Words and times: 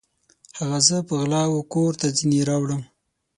هغه 0.57 0.79
زه 0.87 0.97
په 1.07 1.13
غلا 1.19 1.43
وکور 1.55 1.91
ته 2.01 2.07
ځیني 2.17 2.41
راوړم 2.49 2.81